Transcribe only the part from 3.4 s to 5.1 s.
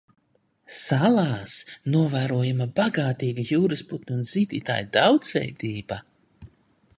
jūrasputnu un zīdītāju